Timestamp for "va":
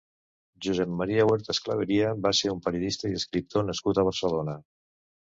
2.25-2.31